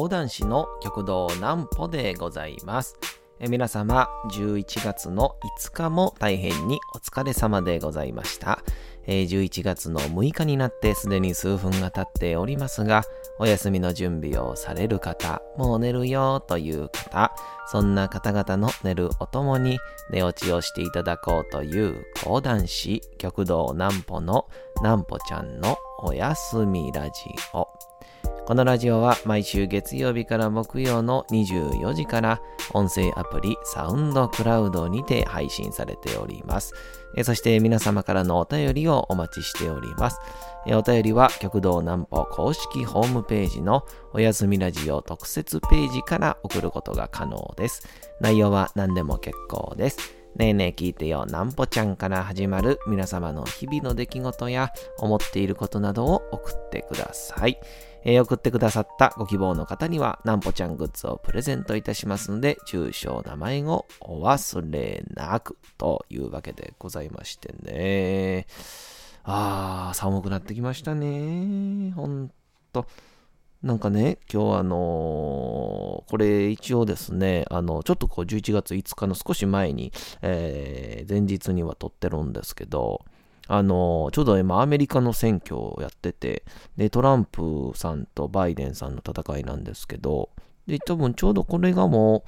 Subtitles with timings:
[0.00, 2.96] 講談師の極道南歩でございます。
[3.38, 8.64] 皆様、11月の5日も大変にお疲れ様でございました。
[9.06, 13.02] えー11月の6日になってすでに数分が経っておりますが、
[13.38, 17.34] お休みの準備をされる方、もう寝るよという方、
[17.66, 19.78] そんな方々の寝るおともに
[20.10, 24.48] 寝落ちをしていただこうという講談師極道南歩の
[24.80, 27.10] 南歩ちゃんのおやすみラジ
[27.52, 27.79] オ。
[28.50, 36.72] このラジオは毎週月曜日から木曜の24時から音声アプリサウンドクラウドにて配信されております。
[37.22, 40.18] そして皆様からのお便りをお待ちしております。
[40.66, 47.86] お便りは極道南歩公式ホームページのおやすみラジオ特設ページから送ることが可能です。
[48.20, 50.20] 内容は何でも結構です。
[50.34, 57.58] ねえねえ聞いてよ、なんぽちゃんから始まる皆様の日々の出来事や思っていることなどを送ってください。
[58.04, 68.46] 送ってくださったご希望の方には、なんぽちゃんグッズをプレゼントいたしますので、住所、名前をお忘れなくというわけでございましてね。
[69.24, 71.92] あー、寒くなってきましたね。
[71.94, 72.30] ほん
[72.72, 72.86] と。
[73.62, 83.04] なんかね、今日あのーこれ一応ですね、あの、ちょっとこう11月5日の少し前に、えー前日には撮ってるんですけど、
[83.48, 86.44] あのちょうど今アメリカの選挙をやってて、
[86.76, 90.30] で、トランプさんとバイデンさんの戦いなんですけど、
[90.66, 92.24] で、多分ちょうどこれがも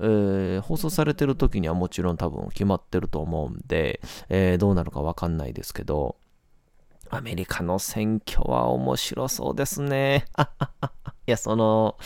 [0.00, 6.16] う、えー放送されてる時にはもちろん多分決まってると思うんで、えーどうなるかわかんないですけど、
[7.10, 10.24] アメリカの選挙は面白そうですね。
[11.26, 11.96] いや、その、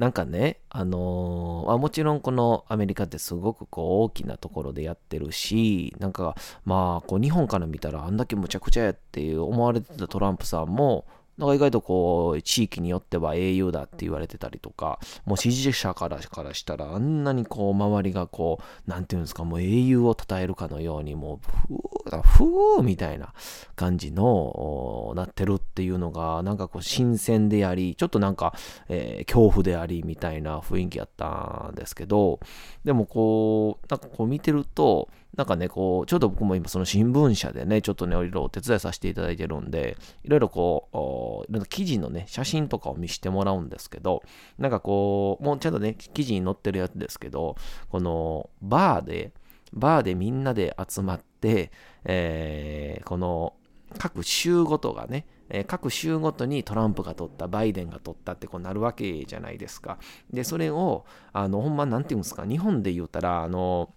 [0.00, 6.34] なんかね、あのーあもちろんこのアメリカってすごくこう大きなところでやってるし、なんか
[6.64, 11.04] まあこう日本から見たらあんだけむちゃくちゃやっていう思われてたトランプさんも、
[11.40, 21.74] なんか意外とこう地域によっては英雄だって言われてたりとか、もう支持者からからしたらあんなにこう周りがこう、なんていうんですか、もう英雄を称えるかのようにもう、
[22.06, 23.32] ふー、ふーみたいな
[23.74, 28.54] 感じのなってるっていうのがなんかこう新鮮でありちょっとなんか、
[28.88, 32.40] えー恐怖でありみたいな雰囲気やったんですけど
[32.84, 44.22] でもこうなんかこう見てるとなんかねこうちょっと僕も今その新聞社でねちょっとねいろいろお手伝いさせていただいてるんでいろいろこうおいろんな記事のね写真とかを見せてもらうんですけど
[44.58, 47.56] なんかこうもうちゃんとね記事に載ってるやつですけど
[47.90, 49.32] このバーで
[49.72, 51.70] バーでみんなで集まって、
[52.04, 53.54] えーこの
[53.98, 59.98] 各州ごとがね、え各州ごとにトランプが取った、バイデンが取ったってこうなるわけじゃないですか。
[60.32, 63.92] で、それを、あの、ほんま、なんていうんですか、日本で言うたら、あの、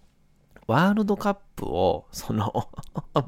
[0.66, 2.68] ワールドカップを、 その、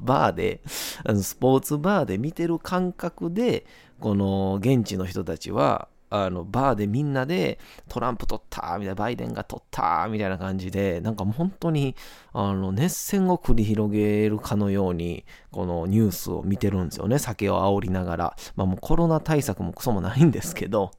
[0.03, 3.67] バーで、スポーツバーで見てる感覚で、
[4.01, 7.59] この現地の人たちは、あのバーでみんなで
[7.89, 11.97] トランプ取ったみたいなバイデンが取ったみたいな感じでなんか本当に
[12.33, 17.19] あの熱戦を繰り広げるかのようにこのニュースを見てるんですよね。
[17.19, 18.37] 酒を煽りながら。
[18.55, 20.93] まあもうコロナ対策もクソもないんですけど。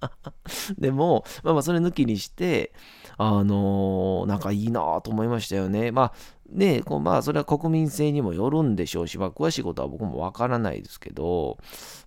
[0.78, 2.72] でもまあまあそれ抜きにして
[3.16, 6.12] あのなんかいいなと思いましたよねまあ
[6.50, 11.58] ねこうまあそれは国民性にもよるんでしょうし、まあ、詳しいことは僕もわからないですけど、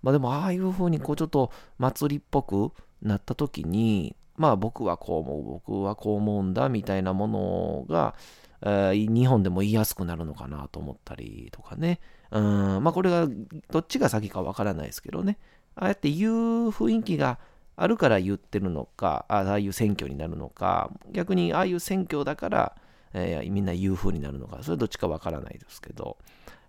[0.01, 8.15] まあでもああいう風にこうちょっと祭りっぽくなった時に、まあ僕はこう思う、僕はこう思うんだみたいなものが、
[8.61, 11.99] えー日本でも言いやすくなるのかなと思ったりとかね。
[12.31, 13.27] うん、まあこれが
[13.71, 15.37] どっちが先かわからないですけどね。
[15.75, 17.39] ああやって言う雰囲気が
[17.77, 22.75] あるから言ってるのか、ああいう選挙になるのか、逆にああいう選挙だから、
[23.13, 26.17] えーみんな言う風になるのか、それどっちかわからないですけど、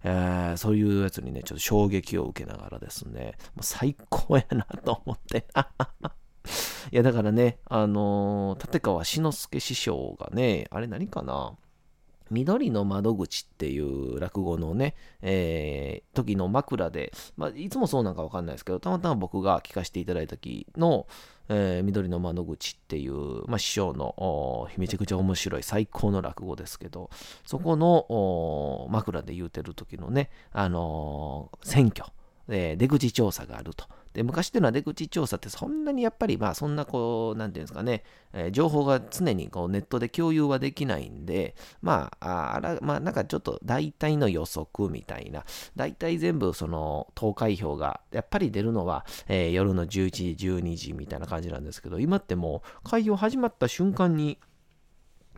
[0.05, 5.47] えーそういうやつにね、ちょっと衝撃を受けながらですね、もう最高やなと思って。
[6.93, 11.55] いや、だからね、あのー立川志の輔師匠がね、あれ何かな、
[12.31, 21.07] 緑の窓口っていう落語のね、えー時の枕で、まあ、いつもそうなんかわかんないですけど、たまたま僕が聞かせていただいた時の、
[21.49, 27.11] えー緑の窓口っていう、まあ、師匠のめちゃくちゃ面白い最高の落語ですけど、
[27.47, 32.11] そこの枕で言うてる時のね、あのー選挙、
[32.49, 33.87] えー出口調査があると。
[34.19, 45.45] で昔っていうのは出口調査ってそんなにやっぱりまあそんなこうなんていうんですかね、えー情報が常にこうネットで共有はできないんでまああらまあなんかちょっと大体の予測みたいな
[45.77, 54.39] 大体全部その投開票がやっぱり出るのは、えー夜の11時12時みたいな感じなんですけど今ってもう開票始まった瞬間に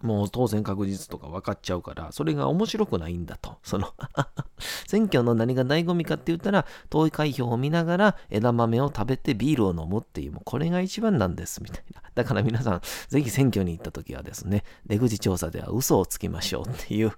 [0.03, 3.59] もう当選確実とか分かっちゃうから、それが面白くないんだと。
[3.63, 3.95] その
[4.87, 12.03] 選挙の何が醍醐味かって言ったら、投開票を見ながら枝豆を食べてビールを飲むっていう、もうこれが一番なんです、みたいな。
[12.15, 17.13] だから皆さん、ぜひ選挙に行った時はですね、出口調査では嘘をつきましょうっていう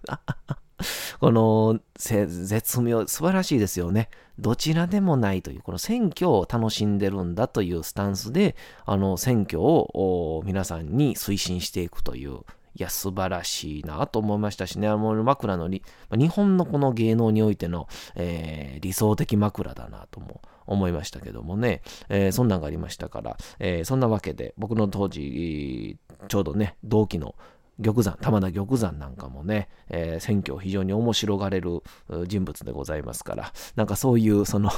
[1.21, 4.09] この絶妙、素晴らしいですよね。
[4.39, 12.41] どちらでもないという、この選挙を楽しんでるんだというスタンスで、あの選挙を皆さんに推進していくという、
[12.75, 25.99] いや、素晴らしいなと思いましたしね、あの枕のり日本のこの芸能においての、えー、理想的枕だなとも思いましたけどもね、えー、そんなんがありましたから、えー、そんなわけで、僕の当時、
[26.29, 27.35] ちょうどね、同期の
[27.81, 31.83] 玉山、玉田玉山なんかもね、えー、選挙非常に面白がれる
[32.27, 34.71] 人物でございますから、なんかそういうその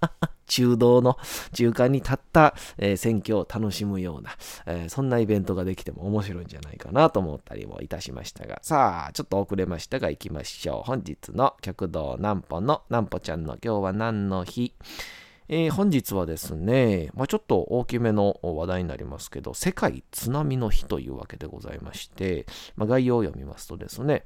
[0.46, 1.16] 中道の
[1.54, 4.32] 中間に立った、えー、選挙を楽しむような、
[4.66, 10.82] えー、そんなイベントができても面白いんじゃないかなと思ったりもいたしましたが、さあ、ちょっと遅れましたが行きましょう。
[10.86, 14.74] 本日の極道南歩の南歩ちゃんの今日は何の日？
[15.48, 22.46] えー、本日はですね、まあ、ちょっと大きめの話題になりますけど、世界津波の日というわけでございまして、
[22.76, 24.24] まあ、概要を読みますとですね、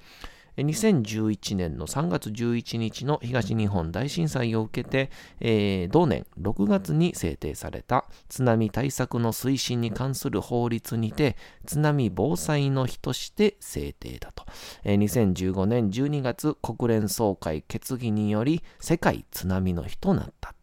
[0.57, 5.11] 2011年の3月11日の東日本大震災を受けて、
[5.41, 11.37] えー、同年6月に制定された津波対策の推進に関する法律にて
[11.67, 14.47] 津波防災の日として制定だと、
[14.85, 20.55] えー、2015年12月国連総会決議により世界津波の日となった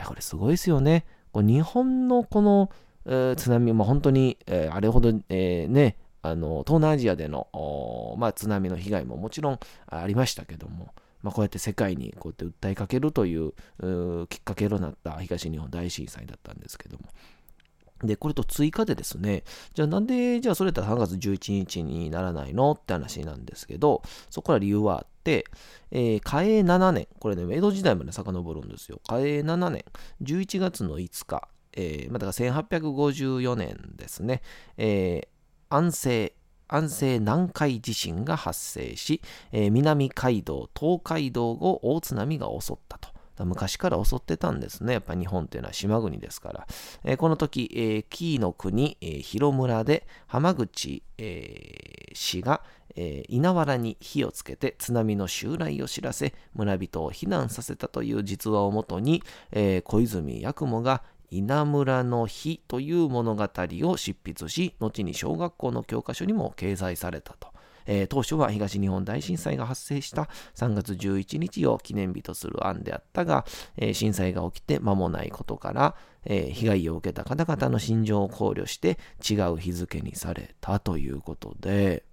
[0.00, 1.04] や、これすごいですよね。
[1.32, 2.70] こ日本のこの、
[3.06, 7.46] えー、津波、まあ、本当に、えー、あれほど、えー、ね、あの東南アジアでの、
[8.18, 10.92] まあ、津波の被害ももちろんありましたけども、
[11.22, 13.52] まあ、こうやって世界にこうやって訴えかけるという
[14.28, 17.04] きっかけとなった東日本大震災だったんですけども、
[18.02, 19.44] で、これと追加でですね、
[19.74, 22.72] じゃあなんで、じゃあそれって3月11日にならないの？
[22.72, 25.44] って話なんですけど、そこから理由はあって、
[25.90, 29.00] えー、嘉永7年、これね、江戸時代まで遡るんですよ。
[29.08, 29.84] 嘉永7年、
[30.22, 34.42] 11月の5日、えー、まあ、だから1854年ですね、
[34.76, 36.34] えー、安政、
[36.68, 39.20] 安政南海地震が発生し、
[39.52, 43.09] えー、南海道、東海道を大津波が襲ったと。
[43.44, 44.94] 昔から襲ってたんですね。
[44.94, 46.66] やっぱ日本っていうのは島国ですから。
[47.04, 52.62] えー、この時、えー、紀伊の国、えー、広村で浜口、えー、氏が、
[52.96, 59.22] えー、稲わらに火をつけて津波の襲来を知らせ村人を避難させたという実話をもとに、
[59.52, 67.49] えー、小泉八雲が稲村の日という物語を執筆し後に小学校の教科書にも掲載されたと。
[67.86, 73.44] えー、当初は東日本大震災が発生した3月11日を記念日とする案であったが、
[73.76, 75.94] えー、震災が起きて間もないことから、
[76.24, 78.98] えー、被害を受けた方々の心情を考慮して
[79.28, 82.04] 違う日付にされたということで、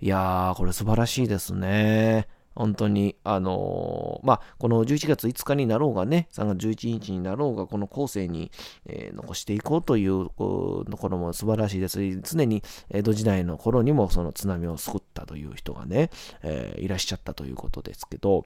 [0.00, 2.28] いやー、これ素晴らしいですね。
[2.58, 8.50] 本当に、あのー、まあ、この11月5日になろうがね、3月11日になろうが、この後世に、
[8.84, 10.34] えー、残していこうというと
[10.98, 12.00] ころも素晴らしいです。
[12.00, 16.10] し、常に江戸時代の頃にもその津波を救ったという人がね、
[16.42, 18.44] えー、いらっしゃったということですけど、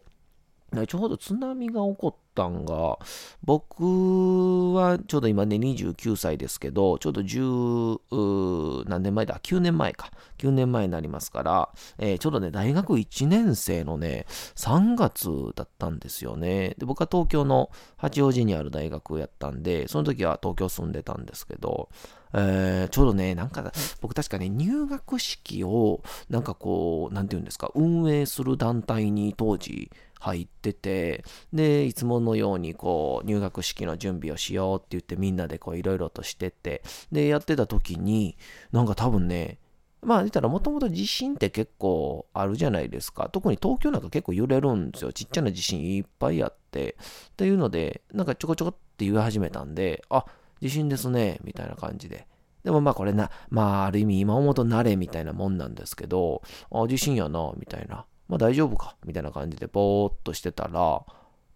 [0.86, 2.98] ちょうど津波が起こったんが、
[3.42, 10.10] 僕はちょうど今ね29歳ですけど、ちょうど10何年前だ ?9 年前か。
[10.38, 14.26] 9年前になりますから、えー、ちょうどね、大学1年生のね、
[14.56, 16.74] 3月だったんですよね。
[16.78, 21.90] で、僕は東京の八王子にある大学やったんで、その時は東京住んでたんですけど、
[22.34, 29.90] えー、ちょうどね、なんか、僕確かね、入学式を、なんかこう、なんていうんですか、運営する団体に当時、
[30.22, 38.36] 入ってて、で、いつものようにこう、入学式の準備をしようって言ってみんなでこう、いろいろとしてて、で、やってた時に、
[38.70, 39.58] なんか多分ね、
[40.00, 43.28] まあ言ったらもともと地震って結構あるじゃないですか。
[43.30, 45.12] 特に東京なんか結構揺れるんですよ。
[45.12, 46.96] ちっちゃな地震いっぱいあって。
[47.30, 50.24] っていうので、なんかちょこちょこって言い始めたんで、あ、
[50.62, 52.28] 地震ですね、みたいな感じで。
[52.62, 58.06] でもまあこれな、まあある意味今思うと慣れみたいなもんなんですけど、あ、地震やな、みたいな。
[58.28, 61.04] まあ大丈夫かみたいな感じでぼーっとしてたら、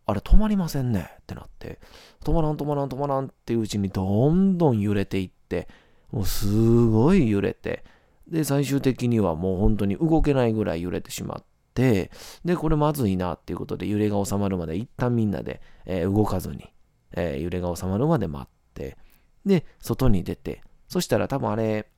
[0.08, 1.78] あれ止まりませんねってなって、
[2.24, 5.68] 止まらん止まらん止まらんっていううちにどんどん揺れていって、
[6.10, 7.84] もうすごい揺れて、
[8.28, 11.44] で、最終的にはもう本当に動けないぐらい揺れてしまっ
[11.74, 12.10] て、
[12.44, 16.72] で、これまずいなっていうことで揺れが収まるまで一旦みんなで、えー、動かずに、
[17.12, 18.55] えー、揺れが収まるまで待っ、
[19.44, 21.88] で、外に出て、そしたら多分あれ、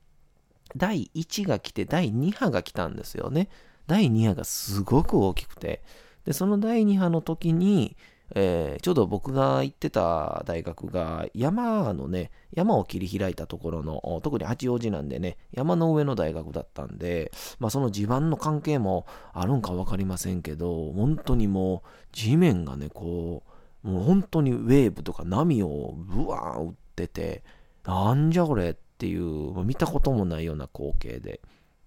[0.75, 3.49] 第1が来て第2波が来たんですよね。
[3.87, 5.81] 第2波がすごく大きくて、
[6.25, 7.97] で、その第2波の時に、
[8.35, 23.51] えー、ちょうど僕が行ってた大学が山のね、山を切り開いたところの、特に八王子なんでね、山の上の大学だったんで、まあその地盤の関係もあるんか分かりませんけど、本当にもう地面がね、こう、
[23.83, 27.43] もう本当にウェーブとか波をブワーン打ってて、
[27.85, 31.41] なんじゃこれっていう、見たこともないような光景で。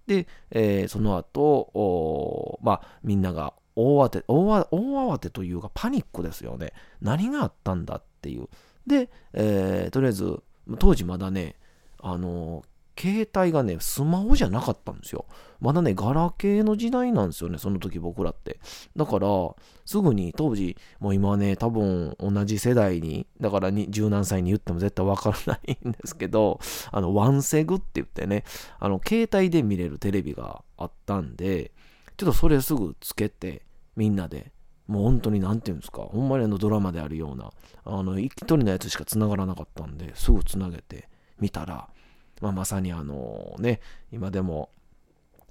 [0.07, 6.73] で、えー、その後、まあみんなが大慌て大、大慌てというかパニックですよね。
[7.01, 8.49] 何があったんだっていう。
[8.87, 10.41] で、えー、とりあえず、
[10.79, 11.55] 当時まだね、
[11.99, 12.63] あの
[12.97, 15.25] 携帯がね、スマホじゃなかったんですよ。
[15.59, 18.59] まだね、ガラケーの時代なんですよね、その時僕らって。
[18.95, 19.27] だから、
[19.85, 26.59] すぐに当時、もう今ね、多分同じ世代に、だから十何歳に言っても絶対わからないんですけど、
[26.91, 28.43] あの、ワンセグって言ってね、
[28.79, 31.71] あの、携帯で見れるテレビがあったんで、
[32.17, 33.63] ちょっとそれすぐつけて、
[33.95, 34.51] みんなで、
[34.87, 37.51] もう本当に何て言うんですか、ほんまにあのドラマであるような、
[37.85, 41.09] あの、一人のやつしか繋がらなかったんで、すぐ繋げて
[41.39, 41.87] みたら、
[42.43, 43.79] まあ、まさにあのね、
[44.11, 44.69] 今でも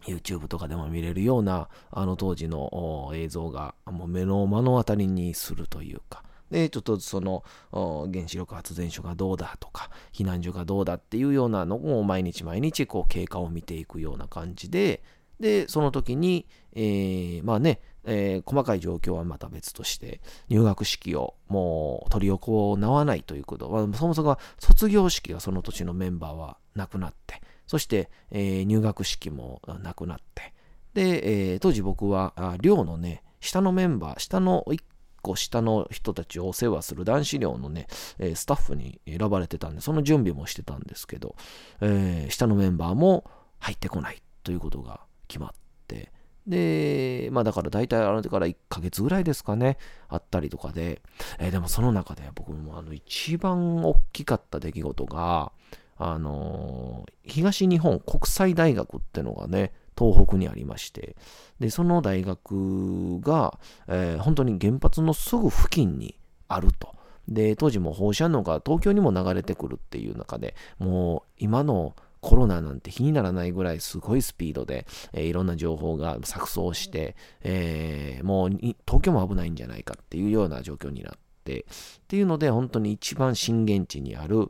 [0.03, 15.03] YouTube とかでも見れるような、あの当時の映像が、もう目の目の当たりにするというか、で、ちょっとその原子力発電所がどうだとか、避難所がどうだっていうようなのを毎日毎日こう経過を見ていくような感じで、
[15.41, 30.52] で、その時に、えー、まあね、えー、細かい状況はまた別として、入学式をもう取り行わないということ、まあ、そもそも卒業式がその年のメンバーはなくなって、そして、えー、入学式もなくなって、
[30.94, 34.82] で、えー、当時僕は寮のね、下のメンバー、下の1
[35.23, 37.87] 個下の人たちをお世話する男子寮のね、
[38.35, 41.35] スタッフに選ばれてたんで、その準備もしてたんですけど、
[41.80, 43.25] え、下のメンバーも
[43.59, 45.50] 入ってこないということが決まっ
[45.87, 46.12] て、
[46.47, 51.03] で、まあだから大体あれから1ヶ月ぐらいですかね、あったりとかで、
[51.39, 55.53] えー、でもその中で僕もあの一番大きかった出来事が、
[55.99, 61.17] あのー、東日本国際大学ってのがね、東北にありまして、
[61.61, 66.17] で、その大学が、えー、本当に原発のすぐ付近に
[66.49, 66.95] あると。
[67.29, 81.12] で、当時も放射能が東京にも流れてくるっていう中で、もう今のコロナなんて比にならないぐらいすごいスピードで、えー、いろんな情報が錯綜して、えー、もう東京も危ないんじゃないかっていうような状況になっ
[81.45, 81.64] て、っ
[82.07, 84.49] ていうので、本当に一番震源地にある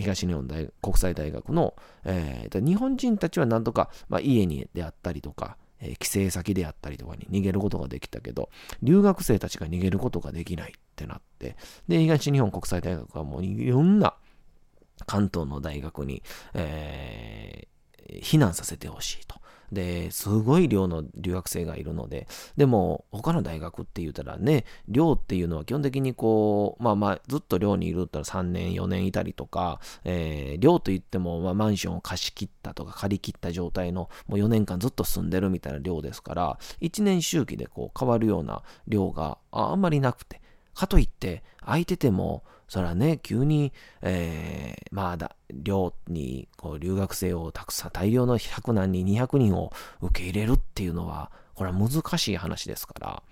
[0.00, 8.50] 東日本大国際大学の、えー、日本人たちはなんとか、まあ、家にであったりとか、え帰省先であったりとかに逃げることができたけど、
[8.82, 14.14] 留学生たちが逃げることができないってなって、で、東日本国際大学はもういろんな
[15.06, 16.22] 関東の大学に、
[16.54, 19.42] えー、避難させてほしいと。
[19.72, 40.42] で、すごい量の留学生がいるので、でも、他の大学って言ったらね、寮っていうのは基本的にこう、まあまあ、ずっと寮にいるったら3年、4年いたりとか、えー、寮といっても、まあ、マンションを貸し切ったとか、借り切った状態の、もう4年間ずっと住んでるみたいな寮ですから、1年周期でこう変わるような寮があんまりなくて、
[40.74, 53.22] かといって、空いてても、それはね、急に、えー、まあだ、寮にこう留学生をたくさん、大量の100何人、200人を受け入れるっていうのは、これは難しい話ですから、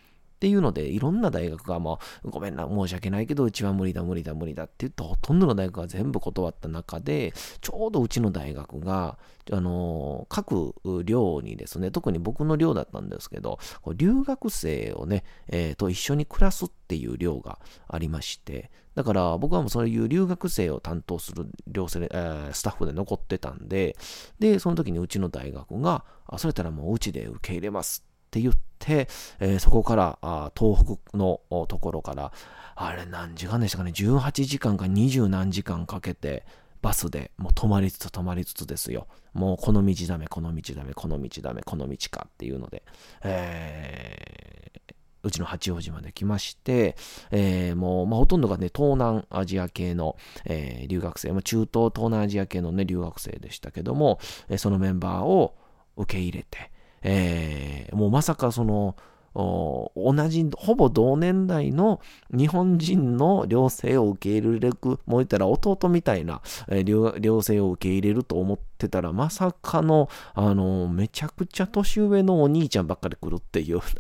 [0.40, 9.18] っていうので、いろんな大学がもう、ごめんな、申し訳ないけど、うちは無理だ、無理だ、無理だって言って、ほとんどの大学が全部断った中で、ちょうどうちの大学が、
[9.52, 13.58] あの、各寮にですね、特に僕の寮だったんですけど、
[13.94, 23.94] 留学生をね、えー、と一緒に暮らすっていう寮がありまして、だから僕はもうそういう留学生を担当する寮生、えー、スタッフで残ってたんで、
[24.38, 29.08] で、その時にうちの大学が、あそれたらもううちで受け入れますって言って、
[29.40, 32.32] えー、そこからあ東北のところから、
[32.76, 36.44] あれ何時間でしたかね、18時間か20何時間かけて、
[36.80, 39.08] バスでもう止まりつつ止まりつつですよ。
[39.34, 42.84] もうこの道ダメ、この道ダメ、この道ダメ、この道かっていうので、
[43.22, 44.94] えー、
[45.24, 46.96] うちの八王子まで来まして、
[47.32, 55.56] えー、もう、まあ、ほとんどがね、東南アジア系の、えー、留学生、まあ、中東、東南アジア系のね、留学生でしたけども、えー、そのメンバーを
[55.96, 56.69] 受け入れて、
[57.02, 58.96] えー、もうまさかその、
[59.34, 62.00] 同じ、ほぼ同年代の
[62.32, 73.80] 日本人の寮生を受け入れる、もう言ったら弟みたいな、えー、寮生を受け入れると思ってたら、まさかの、あの、めちゃくちゃ年上のお兄ちゃんばっかり来るっていう。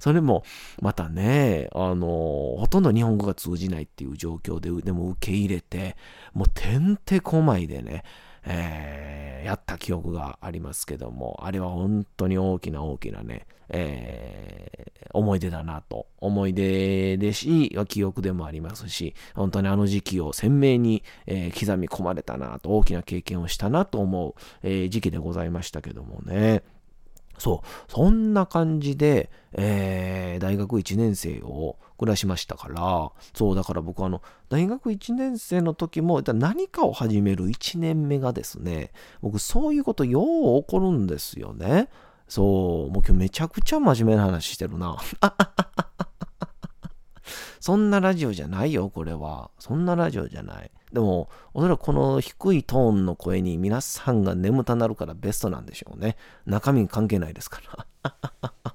[0.00, 0.44] それも、
[0.80, 2.06] またね、あの、
[2.58, 5.96] ほとんど日本語が通じないっていう状況で、でも受け入れて、
[6.32, 8.02] もうてんてこまいでね、
[8.46, 16.06] えー、やった記憶がありますけども、あれは本当に大きな大きなね、えー、思い出だなと。
[16.18, 26.62] 思い出でし、記憶でもありますし、本当にあの時期を鮮明に、えー、刻み込まれたなと、大きな経験をしたなと思う、えー、時期でございましたけどもね。
[27.38, 41.88] そう、そんな感じで、えー、大学1年生を暮らしましたから、そう、だから僕あの、大学1年生の時も、何かを始める1年目がですね、僕そういうことよう起こるんですよね。
[42.28, 44.96] そう、もう今日めちゃくちゃ真面目な話してるな。
[47.60, 49.50] そんなラジオじゃないよ、これは。
[49.58, 50.70] そんなラジオじゃない。
[50.94, 56.16] でも、おそらくこの低いトーンの声に皆さんが眠たなるからベストなんでしょうね。
[56.46, 57.60] 中身関係ないですか
[58.04, 58.14] ら。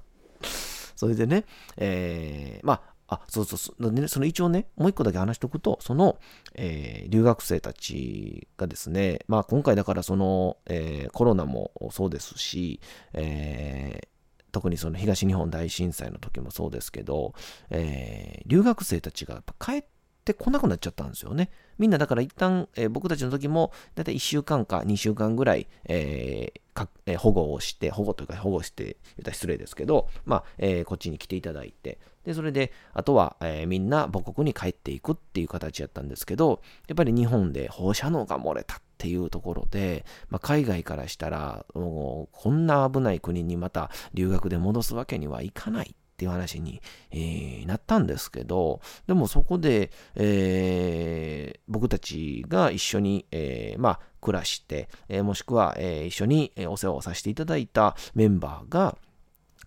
[0.94, 1.46] それでね、
[1.78, 4.08] えー、まあ、あ、そうそうそう。
[4.08, 6.18] その一応ね、もう一個だけ話しておくと、その、
[6.54, 12.80] えー、留学生たちがですね、まあ今回だからその、えー、コロナもそうですし、
[13.14, 14.08] えー、
[14.52, 17.32] 特にその東日本大震災の時もそうですけど、
[17.70, 19.84] えー、留学生たちが帰っ
[20.24, 21.50] てこなくなっちゃったんですよね。
[21.78, 58.98] みんなだから一旦、えー、僕たちの時も、だいたい1週間か2週間ぐらい、えーかえー、保護をして、保護というか保護して、言ったら失礼ですけど、まあ、えー、こっちに来ていただいて、で、それで、あとは、えー、みんな母国に帰っていくっていう形やったんですけど、やっぱり日本で放射能が漏れたっていうところで、まあ、海外からしたら、もうこんな危ない国にまた留学で戻すわけにはいかないっていう話に、えー、なったんですけど、でもそこで、えー、僕たちが一緒に、えー、まあ、暮らして、えもしくは、え一緒にお世話をさせていただいたメンバーが、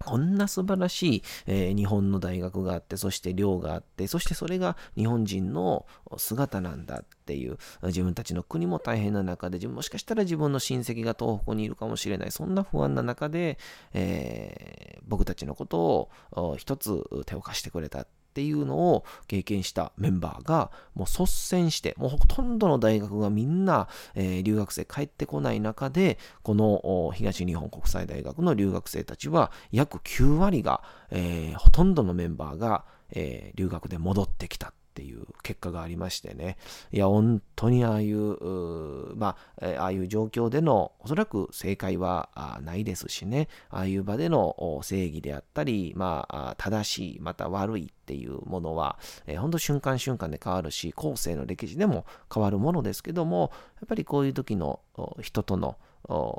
[0.06, 5.86] こんな素晴らしい、えー、日本の大学があって、そして寮があって、そしてそれが日本人の
[6.18, 13.58] 姿なんだっていう、自分たちの国も大変な中で、もしかしたら自分の親戚が東北にいるかもしれない、そんな不安な中で、
[13.94, 18.02] えー、僕たちのことを一つ手を貸してくれた。
[18.02, 36.58] っていうのを経験したメンバーがもう率先してもうほとんどの大学がみんな、えー、留学生帰ってこない中でこの東日本国際大学の留学生たちは約9割が、えー、ほとんどのメンバーが、えー、留学で戻ってきたっていう結果がありましてね。
[36.92, 42.30] いや、本当にああいう、まあ、ああいう状況での、おそらく正解は
[42.62, 43.48] ないですしね。
[43.72, 53.52] ああいう場での正義であったり、まあ、正しい、また悪いっていうものは、えー、本当瞬間瞬間で変わるし、後世の歴史でも変わるものですけども、
[53.82, 54.80] やっぱりこういう時の
[55.22, 55.78] 人との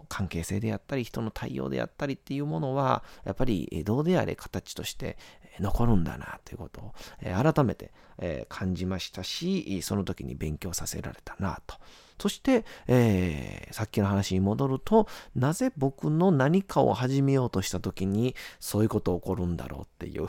[0.09, 5.16] 関係性であったり、人の対応であったりっていうものは、やっぱりどうであれ形として
[5.61, 7.92] 残るんだなということを改めて
[8.48, 11.77] 感じましたし、その時に勉強させられたなと。
[12.20, 20.29] そして、えー、さっきの話に戻ると、なぜ僕の何かを始めようとした時にそういうこと起こるんだろうっていう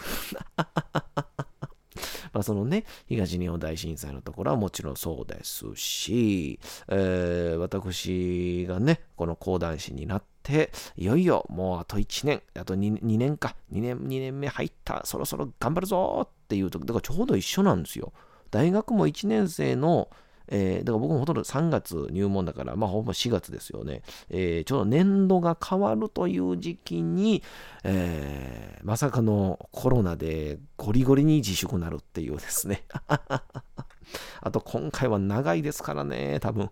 [2.33, 18.13] まあ、そのね、東日本大震災のところはもちろんそうですし、えー、私がね、この講談師になって、いよいよもうあと1年、あと 2, 2年か、2年、2年目入った、そろそろ頑張るぞっていう時、だからちょうど一緒なんですよ。
[18.51, 20.09] 大学も1年生の
[20.47, 24.01] えー、だから僕もほとんど3月入門だから、まあほぼ4月ですよね。
[24.29, 27.43] えー、ちょうど年度が変わるという時期に、
[27.83, 32.83] えー、まさかのコロナでゴリゴリに自粛なるっていうですね。
[34.41, 36.69] あと今回は長いですからね、多分。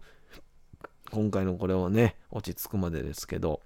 [1.11, 3.61] 今回のこれをね、落ち着くまでですけど。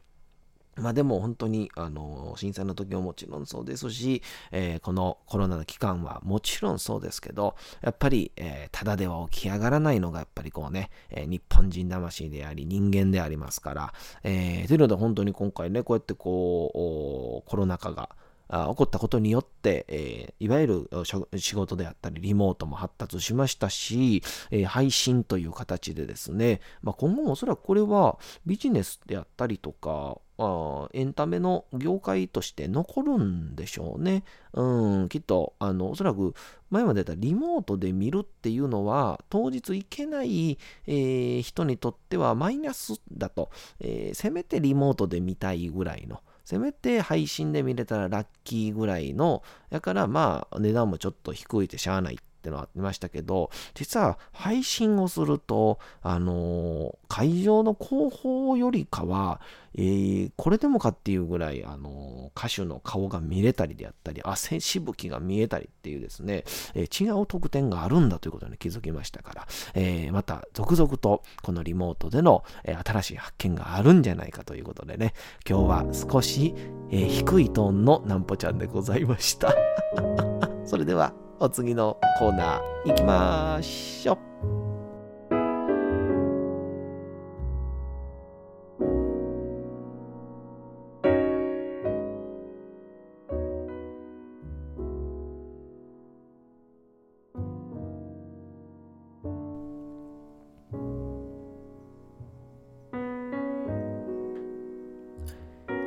[0.79, 18.09] まあでも本当に、あの、震災の時ももちろんそうですし、えー、このコロナの期間はもちろんそうですけど、やっぱり、えー、ただでは起き上がらないのがやっぱりこうね、えー、日本人魂であり人間でありますから、えー、というので本当に今回ね、こうやってこう、コロナ禍が、
[18.49, 20.89] 起こったことによって、えー、いわゆる
[21.37, 34.23] 仕事であったりリモートも発達しましたし、えー、配信という形でですね、まあ、今後もおそらくこれはビジネスであったりとか、あエンタメの業界として残るんでしょうね。
[34.53, 36.35] うん、きっと、あの、おそらく
[36.69, 59.41] 前まで言ったリモートで見るっていうのは、当日行けない、えー、人にとってはマイナスだと、え、せめてリモートで見たいぐらいの、せめて配信で見れたらラッキーぐらいの、やからまあ値段もちょっと低いってしゃあないってのはありましたけど、実は配信をすると、あの会場の後方よりかは、
[59.75, 75.13] えー、これでもかっていうぐらい、あの歌手の顔が見れたりであったり、汗しぶきが見えたりっていうですね、え、違う特典があるんだということに気づきましたから、え、また続々とこのリモートでの、え新しい発見があるんじゃないかということでね、
[75.47, 76.55] 今日は少し、
[76.91, 79.53] え低いトーンのなんぽちゃんでございました。
[80.65, 84.17] それでは、お次のコーナー行きましょ。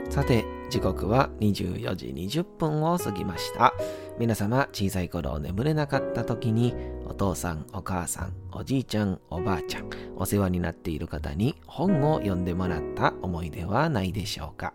[0.09, 3.74] さて、時刻は24時20分を過ぎました。
[4.20, 6.74] 皆様、小さい頃眠れなかった時に、
[7.06, 14.72] お父さん、お母さん、おじいちゃん、おばあちゃん、お世話になっている方に本を読んでもらった思い出はないでしょうか。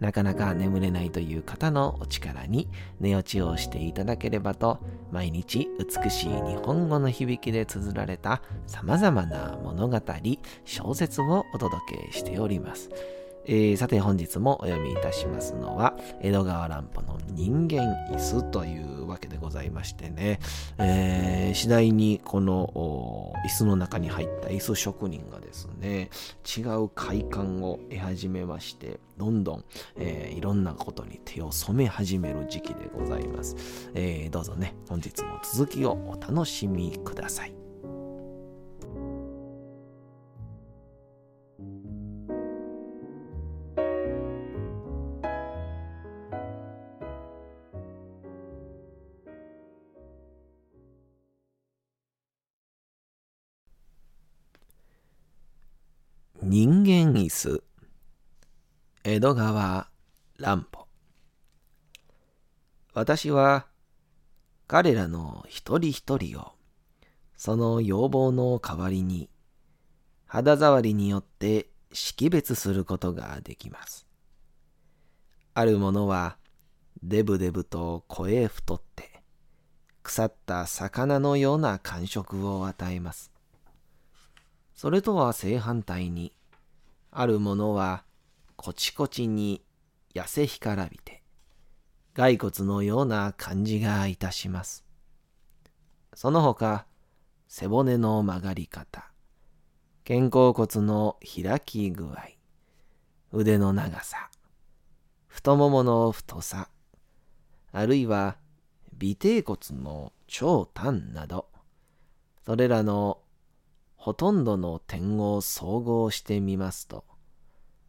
[0.00, 2.68] なかなか眠れないという方のお力に
[3.00, 4.80] 寝落ちをしていただければと、
[5.10, 9.98] 毎日美しい日本語の響きで綴られた様々な物語、
[10.66, 12.90] 小説をお届けしております。
[13.48, 20.38] えー、さて本日もお読みいたしますのは、江戸川乱歩の人間椅子というわけでございましてね、
[20.76, 26.10] えー、次第にこの椅子の中に入った椅子職人がですね、
[26.44, 29.64] 違う快感を得始めまして、どんどん、
[29.96, 33.56] えー、いろんなことに手を染め始める時期でございます。
[33.94, 37.57] えー、どうぞね、本日も続きをお楽しみください。
[57.38, 57.64] 間椅子
[59.04, 59.86] 江戸川
[60.38, 60.88] 乱歩
[62.94, 63.66] 私は
[64.66, 66.52] 彼らの一人一人を
[67.36, 69.30] その要望の代わりに
[70.26, 74.06] 肌触りによって識別することができます。
[75.54, 76.36] あるものは
[77.02, 79.22] デブデブと声太って
[80.02, 83.30] 腐った魚のような感触を与えます。
[84.74, 86.32] それとは正反対に
[87.10, 88.04] あるものは
[88.56, 89.62] こちこちに
[90.14, 91.22] 痩せ干からびて、
[92.14, 94.84] 骸骨のような感じがいたします。
[96.14, 96.86] その他、
[97.46, 99.10] 背骨の曲がり方、
[100.06, 102.16] 肩甲骨の開き具合、
[103.32, 104.30] 腕の長さ、
[105.26, 106.68] 太ももの太さ、
[107.70, 108.36] あるいは
[108.96, 111.48] 尾てい骨の長短など、
[112.44, 113.20] それらの
[113.98, 117.04] ほとんどの点を総合してみますと、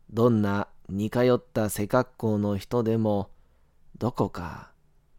[0.09, 3.29] どんな似通った背格好の人でも、
[3.99, 4.71] どこか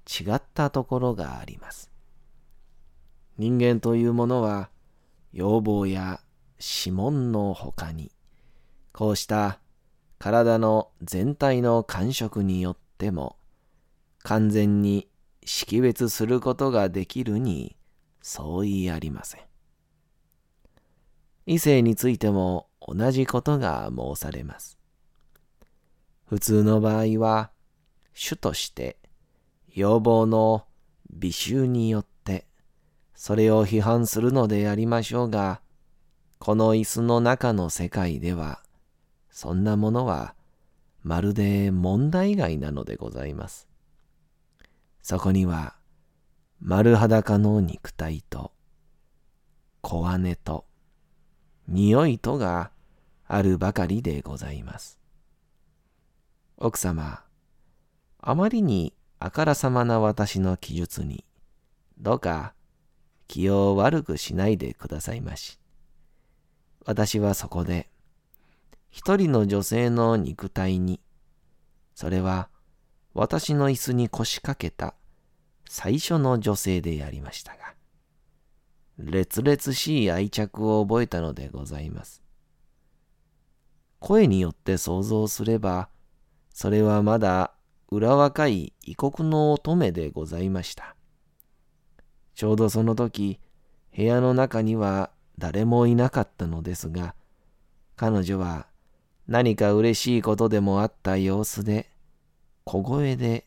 [0.04, 1.92] 違ったところがあります。
[3.38, 4.68] 人間というものは、
[5.32, 6.20] 要望や
[6.58, 8.10] 指紋のほかに、
[8.92, 9.60] こうした
[10.18, 13.36] 体の全体の感触によっても、
[14.24, 15.08] 完全に
[15.44, 17.76] 識別することができるに
[18.20, 19.49] 相違ありません。
[21.50, 24.78] 異性についても同じことが申されます。
[26.28, 27.50] 普通の場合は、
[28.14, 28.98] 主として
[29.66, 30.64] 要望の
[31.12, 32.46] 美醜によって
[33.16, 35.60] それを批判するのでありましょうが、
[36.38, 38.62] この椅子の中の世界では、
[39.28, 40.36] そんなものは
[41.02, 43.66] まるで問題外なのでございます。
[45.02, 45.74] そこには
[46.60, 48.52] 丸裸の肉体と
[49.80, 50.69] 小姉と
[51.70, 52.72] 匂いとが
[53.28, 54.98] あるばかりでございます。
[56.56, 57.22] 奥様、
[58.18, 61.24] あまりにあからさまな私の記述に、
[61.96, 62.54] どうか
[63.28, 65.60] 気を悪くしないでくださいまし。
[66.86, 67.88] 私はそこで、
[68.90, 71.00] 一人の女性の肉体に、
[71.94, 72.48] それは
[73.14, 74.94] 私の椅子に腰掛けた
[75.68, 77.74] 最初の女性でありましたが、
[79.02, 82.22] 烈々しい愛着を覚えたのでございます。
[83.98, 85.88] 声によって想像すれば、
[86.52, 87.52] それはまだ
[87.90, 90.94] 裏若い異国の乙女でございました。
[92.34, 93.40] ちょうどその時、
[93.96, 97.14] 部屋の中には誰もいなかったのですが、
[97.96, 98.66] 彼女は
[99.26, 101.90] 何か嬉しいことでもあった様子で、
[102.64, 103.46] 小声で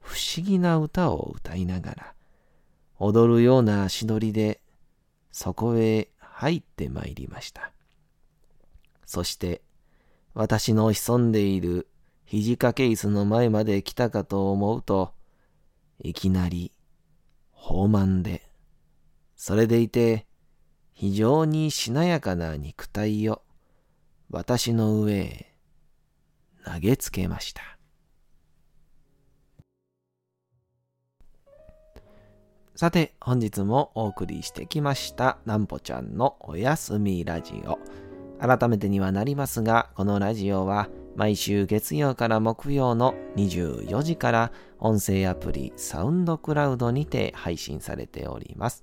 [0.00, 2.13] 不思議な歌を歌いながら、
[2.98, 4.60] 踊るような足取りで
[5.32, 7.72] そこへ入ってまいりました。
[9.06, 9.62] そして
[10.34, 11.88] 私の潜んでいる
[12.24, 15.12] 肘掛け椅子の前まで来たかと思うと、
[16.00, 16.72] いきなり、
[17.56, 18.50] 豊満で、
[19.36, 20.26] それでいて、
[20.92, 23.42] 非常にしなやかな肉体を、
[24.30, 25.54] 私の上へ
[26.64, 27.73] 投げつけました。
[32.76, 37.78] さて、本日もお送りしてきました、なんぽちゃんのおやすみラジオ。
[38.44, 48.82] 改めてにはなりますが、このラジオは毎週月曜から木曜の24時から音声アプリサウンドクラウドにて配信されております。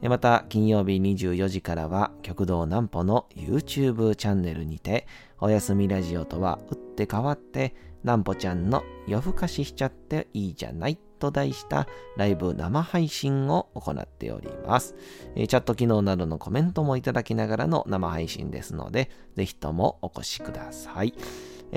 [0.00, 5.06] また金曜日24時からは極道南歩の YouTube チャンネルにて
[5.40, 14.94] おやすみラジオとは打って変わって南歩ちゃんの夜更かししちゃっていいじゃないと題したライブ生配信を行っております。
[15.34, 21.14] チャット機能などのコメントもいただきながらの生配信ですので、ぜひともお越しください。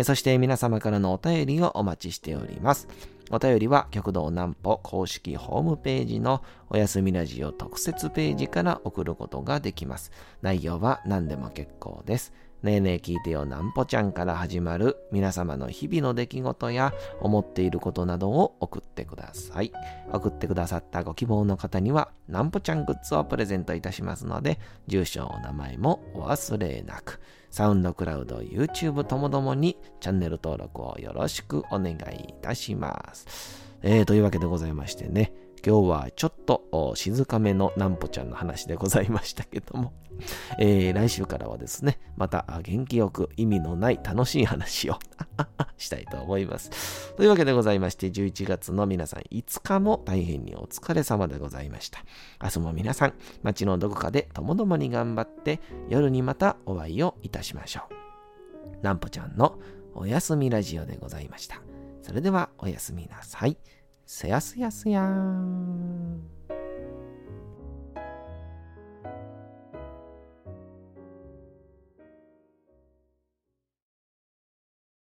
[0.04, 2.88] そして皆様からのお便りをお待ちしております。
[3.32, 10.12] お便りは極道南歩公式ホームページのおやすみラジオ特設ページから送ることができます。
[10.42, 12.34] 内容は何でも結構です。
[12.62, 19.72] ねえねえ聞いてよなんぽちゃんから始まる皆様の日々の出来事や思っていることなどを送ってください。
[20.12, 27.22] 送ってくださったご希望の方にはなんぽちゃんグッズをプレゼントいたしますので、住所、お名前もお忘れなく。
[27.50, 31.96] サウンドクラウド、YouTube ともどもにチャンネル登録をよろしくお願い
[32.30, 33.70] いたします。
[33.82, 35.32] えー、というわけでございましてね、
[35.66, 39.94] 今日はちょっと静かめのなんぽちゃんの話でございましたけども、
[40.60, 44.98] えー、来週からはですね、また元気よく意味のない楽しい話を
[45.78, 47.14] したいと思います。
[47.16, 52.04] というわけでございまして、11月の皆さん5日も大変にお疲れ様でございました。
[52.42, 58.84] 明日も皆さん、街のどこかでともどもに頑張って、夜にまたお会いをいたしましょう。
[58.84, 59.60] なんぽちゃんの
[59.94, 61.62] おやすみラジオでございました。
[62.02, 63.58] それではおやすみなさい。
[64.12, 66.39] すやすやすやーん。